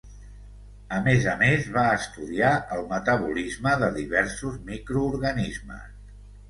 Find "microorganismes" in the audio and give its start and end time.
4.73-5.99